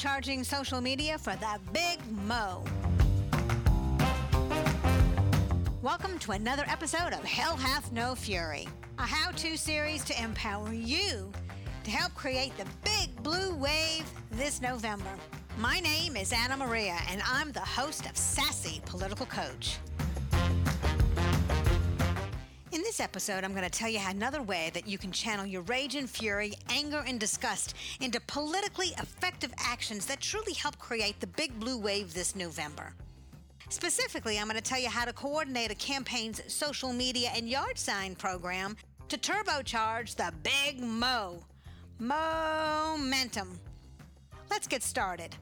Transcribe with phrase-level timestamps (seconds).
[0.00, 2.64] turbocharging social media for the Big Mo.
[5.82, 8.66] Welcome to another episode of Hell Hath No Fury,
[8.98, 11.30] a how to series to empower you
[11.84, 15.10] to help create the big blue wave this November.
[15.58, 19.76] My name is Ana Maria, and I'm the host of Sassy Political Coach.
[22.90, 25.94] This episode, I'm going to tell you another way that you can channel your rage
[25.94, 31.56] and fury, anger and disgust into politically effective actions that truly help create the big
[31.60, 32.92] blue wave this November.
[33.68, 37.78] Specifically, I'm going to tell you how to coordinate a campaign's social media and yard
[37.78, 38.76] sign program
[39.08, 41.38] to turbocharge the big mo.
[42.00, 43.60] Momentum.
[44.50, 45.36] Let's get started.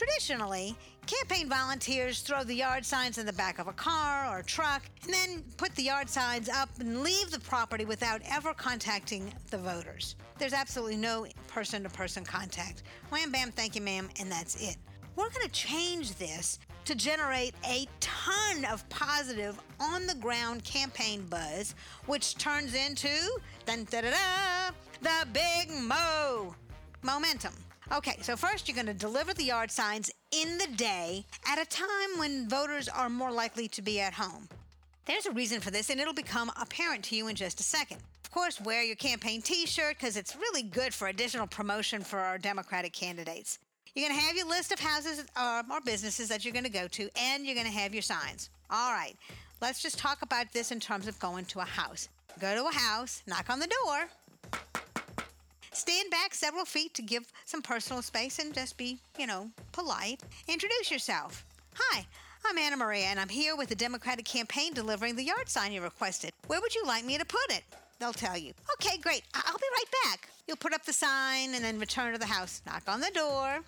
[0.00, 0.74] Traditionally,
[1.06, 4.82] campaign volunteers throw the yard signs in the back of a car or a truck
[5.04, 9.58] and then put the yard signs up and leave the property without ever contacting the
[9.58, 10.16] voters.
[10.38, 12.82] There's absolutely no person to person contact.
[13.10, 14.78] Wham bam, thank you, ma'am, and that's it.
[15.16, 21.26] We're going to change this to generate a ton of positive on the ground campaign
[21.28, 21.74] buzz,
[22.06, 23.10] which turns into
[23.66, 24.70] dun, da, da, da,
[25.02, 26.54] the big mo
[27.02, 27.52] momentum.
[27.92, 31.64] Okay, so first you're going to deliver the yard signs in the day at a
[31.64, 34.48] time when voters are more likely to be at home.
[35.06, 37.98] There's a reason for this, and it'll become apparent to you in just a second.
[38.24, 42.20] Of course, wear your campaign t shirt because it's really good for additional promotion for
[42.20, 43.58] our Democratic candidates.
[43.92, 46.70] You're going to have your list of houses uh, or businesses that you're going to
[46.70, 48.50] go to, and you're going to have your signs.
[48.70, 49.16] All right,
[49.60, 52.08] let's just talk about this in terms of going to a house.
[52.38, 54.08] Go to a house, knock on the door,
[56.10, 60.20] Back several feet to give some personal space and just be, you know, polite.
[60.48, 61.44] Introduce yourself.
[61.74, 62.04] Hi,
[62.44, 65.80] I'm Ana Maria, and I'm here with the Democratic campaign delivering the yard sign you
[65.82, 66.32] requested.
[66.48, 67.62] Where would you like me to put it?
[68.00, 68.52] They'll tell you.
[68.74, 69.22] Okay, great.
[69.34, 70.28] I- I'll be right back.
[70.48, 72.60] You'll put up the sign and then return to the house.
[72.66, 73.60] Knock on the door.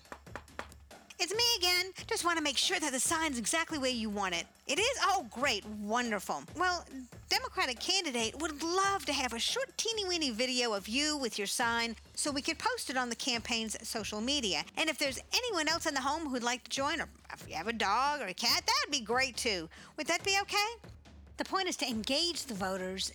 [1.19, 1.93] It's me again.
[2.07, 4.45] Just want to make sure that the sign's exactly where you want it.
[4.67, 4.97] It is?
[5.03, 5.65] Oh, great.
[5.65, 6.43] Wonderful.
[6.57, 6.85] Well,
[7.29, 11.47] Democratic candidate would love to have a short, teeny weeny video of you with your
[11.47, 14.63] sign so we could post it on the campaign's social media.
[14.77, 17.55] And if there's anyone else in the home who'd like to join, or if you
[17.55, 19.69] have a dog or a cat, that'd be great too.
[19.97, 20.89] Would that be okay?
[21.37, 23.11] The point is to engage the voters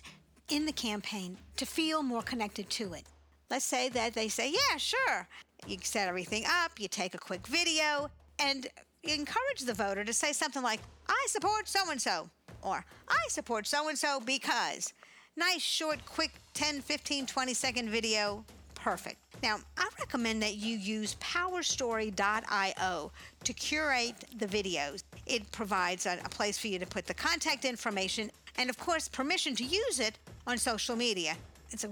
[0.49, 3.03] in the campaign to feel more connected to it.
[3.49, 5.27] Let's say that they say, yeah, sure.
[5.67, 8.09] You set everything up, you take a quick video,
[8.39, 8.67] and
[9.03, 12.29] encourage the voter to say something like, I support so and so,
[12.61, 14.93] or I support so and so because.
[15.35, 18.43] Nice, short, quick 10, 15, 20 second video.
[18.75, 19.17] Perfect.
[19.41, 23.11] Now, I recommend that you use powerstory.io
[23.43, 25.03] to curate the videos.
[25.25, 29.07] It provides a, a place for you to put the contact information and, of course,
[29.07, 30.17] permission to use it
[30.47, 31.35] on social media.
[31.71, 31.89] It's a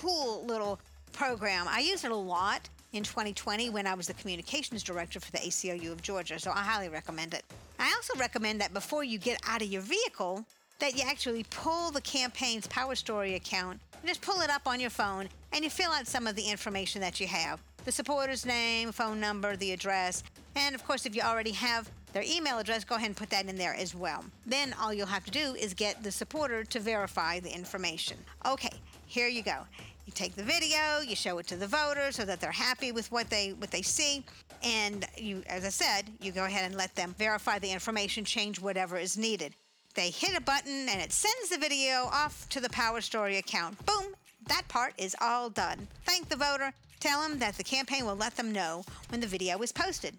[0.00, 0.80] cool little
[1.12, 1.66] program.
[1.68, 5.38] I use it a lot in 2020 when I was the communications director for the
[5.38, 7.44] ACLU of Georgia, so I highly recommend it.
[7.78, 10.44] I also recommend that before you get out of your vehicle,
[10.78, 14.90] that you actually pull the campaign's Power Story account just pull it up on your
[14.90, 18.92] phone and you fill out some of the information that you have the supporter's name,
[18.92, 20.22] phone number, the address,
[20.56, 23.46] and of course, if you already have their email address, go ahead and put that
[23.46, 24.24] in there as well.
[24.44, 28.18] Then all you'll have to do is get the supporter to verify the information.
[28.44, 29.60] Okay, here you go.
[30.08, 33.12] You take the video, you show it to the voters so that they're happy with
[33.12, 34.24] what they what they see,
[34.62, 38.58] and you, as I said, you go ahead and let them verify the information, change
[38.58, 39.54] whatever is needed.
[39.94, 43.84] They hit a button and it sends the video off to the Power Story account.
[43.84, 44.14] Boom,
[44.46, 45.86] that part is all done.
[46.06, 49.58] Thank the voter, tell them that the campaign will let them know when the video
[49.58, 50.18] is posted.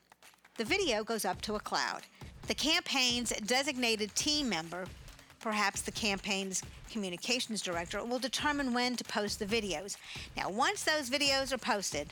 [0.59, 2.03] The video goes up to a cloud.
[2.45, 4.85] The campaign's designated team member,
[5.39, 9.97] perhaps the campaign's communications director, will determine when to post the videos.
[10.35, 12.11] Now, once those videos are posted,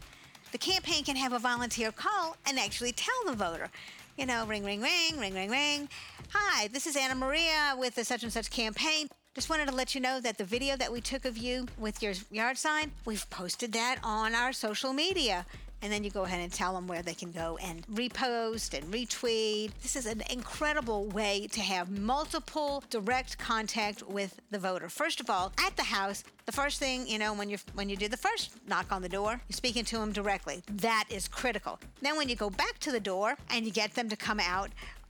[0.51, 3.69] the campaign can have a volunteer call and actually tell the voter,
[4.17, 5.89] you know, ring, ring, ring, ring, ring, ring.
[6.33, 9.07] Hi, this is Ana Maria with the such and such campaign.
[9.35, 12.01] Just wanted to let you know that the video that we took of you with
[12.01, 15.45] your yard sign, we've posted that on our social media.
[15.81, 18.91] And then you go ahead and tell them where they can go and repost and
[18.91, 19.71] retweet.
[19.81, 24.89] This is an incredible way to have multiple direct contact with the voter.
[24.89, 27.95] First of all, at the house, the first thing, you know, when you when you
[27.95, 30.63] do the first knock on the door, you're speaking to them directly.
[30.71, 31.79] That is critical.
[32.01, 34.69] Then when you go back to the door and you get them to come out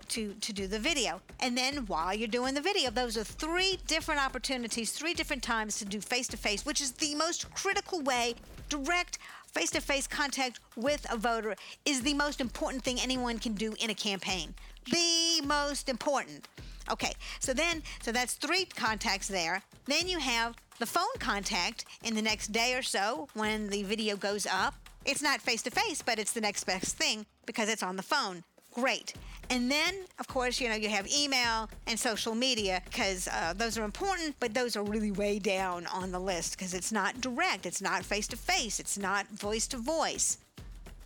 [0.10, 1.22] to to do the video.
[1.40, 5.78] And then while you're doing the video, those are three different opportunities, three different times
[5.80, 8.36] to do face to face, which is the most critical way,
[8.70, 9.20] direct
[9.58, 13.74] face to face contact with a voter is the most important thing anyone can do
[13.80, 14.54] in a campaign.
[14.92, 16.48] The most important.
[16.92, 19.64] Okay, so then, so that's three contacts there.
[19.86, 24.16] Then you have the phone contact in the next day or so when the video
[24.16, 24.76] goes up.
[25.06, 28.04] It's not face to face, but it's the next best thing because it's on the
[28.04, 28.44] phone.
[28.78, 29.14] Great.
[29.50, 33.78] And then, of course, you know, you have email and social media because uh, those
[33.78, 37.66] are important, but those are really way down on the list because it's not direct,
[37.66, 40.38] it's not face to face, it's not voice to voice.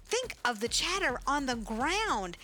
[0.05, 2.37] Think of the chatter on the ground.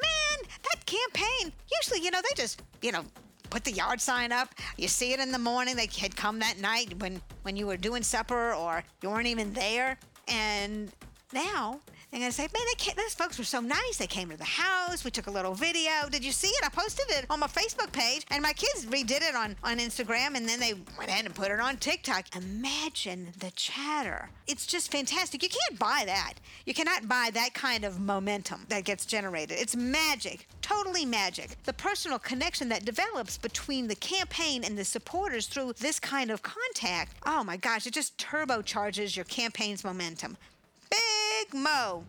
[0.00, 1.52] Man, that campaign,
[1.82, 3.02] usually, you know, they just, you know,
[3.50, 4.54] put the yard sign up.
[4.76, 5.74] You see it in the morning.
[5.74, 9.52] They had come that night when, when you were doing supper or you weren't even
[9.54, 9.98] there.
[10.28, 10.92] And
[11.32, 11.80] now
[12.16, 13.98] going to say, man, they those folks were so nice.
[13.98, 15.04] They came to the house.
[15.04, 16.08] We took a little video.
[16.10, 16.64] Did you see it?
[16.64, 20.34] I posted it on my Facebook page, and my kids redid it on, on Instagram,
[20.34, 22.34] and then they went ahead and put it on TikTok.
[22.34, 24.30] Imagine the chatter.
[24.46, 25.42] It's just fantastic.
[25.42, 26.34] You can't buy that.
[26.64, 29.58] You cannot buy that kind of momentum that gets generated.
[29.60, 31.62] It's magic, totally magic.
[31.64, 36.42] The personal connection that develops between the campaign and the supporters through this kind of
[36.42, 37.12] contact.
[37.26, 40.38] Oh my gosh, it just turbocharges your campaign's momentum.
[41.54, 42.04] Mo.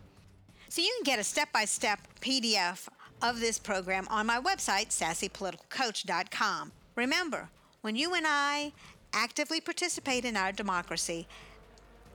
[0.68, 2.88] So you can get a step by step PDF
[3.22, 6.72] of this program on my website, sassypoliticalcoach.com.
[6.96, 7.48] Remember,
[7.82, 8.72] when you and I
[9.12, 11.26] actively participate in our democracy,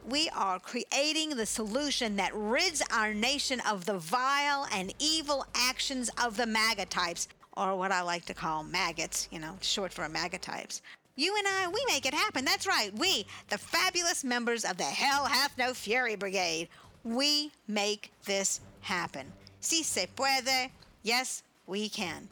[0.07, 6.09] we are creating the solution that rids our nation of the vile and evil actions
[6.23, 7.27] of the MAGA types,
[7.57, 10.81] or what I like to call maggots, you know, short for MAGA types.
[11.17, 12.43] You and I, we make it happen.
[12.43, 12.91] That's right.
[12.97, 16.67] We, the fabulous members of the Hell Hath No Fury Brigade,
[17.05, 19.31] we make this happen.
[19.61, 20.69] Si se puede.
[21.03, 22.27] Yes, we can.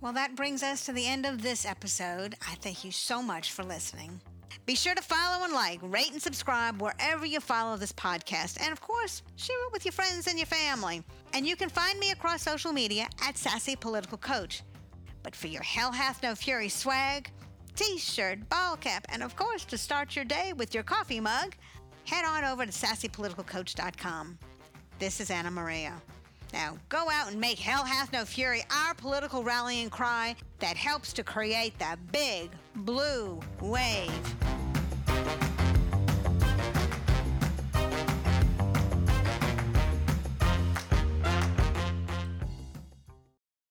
[0.00, 2.34] Well, that brings us to the end of this episode.
[2.42, 4.20] I thank you so much for listening.
[4.66, 8.60] Be sure to follow and like, rate and subscribe wherever you follow this podcast.
[8.60, 11.02] And of course, share it with your friends and your family.
[11.32, 14.62] And you can find me across social media at Sassy Political Coach.
[15.22, 17.30] But for your Hell Hath No Fury swag,
[17.76, 21.54] t shirt, ball cap, and of course, to start your day with your coffee mug,
[22.06, 24.38] head on over to sassypoliticalcoach.com.
[24.98, 25.92] This is Ana Maria.
[26.52, 31.12] Now, go out and make Hell Hath No Fury our political rallying cry that helps
[31.14, 34.55] to create the big blue wave.